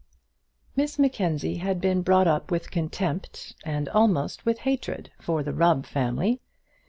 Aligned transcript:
Miss 0.75 0.97
Mackenzie 0.97 1.57
had 1.57 1.79
been 1.79 2.01
brought 2.01 2.25
up 2.27 2.49
with 2.49 2.71
contempt 2.71 3.53
and 3.63 3.87
almost 3.89 4.47
with 4.47 4.57
hatred 4.61 5.11
for 5.19 5.43
the 5.43 5.53
Rubb 5.53 5.85
family. 5.85 6.41